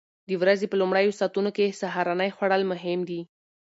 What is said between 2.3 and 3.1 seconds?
خوړل مهم